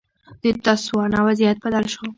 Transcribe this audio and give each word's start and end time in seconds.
د 0.41 0.43
تسوانا 0.65 1.19
وضعیت 1.27 1.57
بدل 1.63 1.83
شو. 1.93 2.03